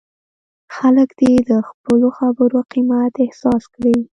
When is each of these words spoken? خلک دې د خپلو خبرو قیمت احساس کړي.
خلک 0.75 1.09
دې 1.19 1.33
د 1.49 1.51
خپلو 1.69 2.07
خبرو 2.17 2.57
قیمت 2.71 3.13
احساس 3.25 3.63
کړي. 3.73 3.97